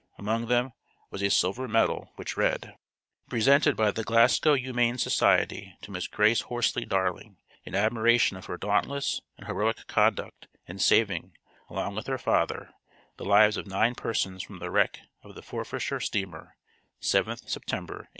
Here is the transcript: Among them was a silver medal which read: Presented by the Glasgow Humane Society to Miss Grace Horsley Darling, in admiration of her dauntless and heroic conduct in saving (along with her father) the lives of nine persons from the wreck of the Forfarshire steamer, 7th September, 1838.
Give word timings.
Among 0.17 0.47
them 0.47 0.71
was 1.11 1.21
a 1.21 1.29
silver 1.29 1.67
medal 1.67 2.11
which 2.15 2.35
read: 2.35 2.75
Presented 3.29 3.75
by 3.77 3.91
the 3.91 4.03
Glasgow 4.03 4.55
Humane 4.55 4.97
Society 4.97 5.77
to 5.83 5.91
Miss 5.91 6.07
Grace 6.07 6.41
Horsley 6.41 6.85
Darling, 6.85 7.37
in 7.65 7.75
admiration 7.75 8.35
of 8.35 8.45
her 8.45 8.57
dauntless 8.57 9.21
and 9.37 9.45
heroic 9.45 9.85
conduct 9.85 10.47
in 10.65 10.79
saving 10.79 11.35
(along 11.69 11.93
with 11.93 12.07
her 12.07 12.17
father) 12.17 12.73
the 13.17 13.25
lives 13.25 13.57
of 13.57 13.67
nine 13.67 13.93
persons 13.93 14.41
from 14.41 14.57
the 14.57 14.71
wreck 14.71 15.01
of 15.21 15.35
the 15.35 15.43
Forfarshire 15.43 15.99
steamer, 15.99 16.55
7th 16.99 17.47
September, 17.47 18.07
1838. 18.07 18.09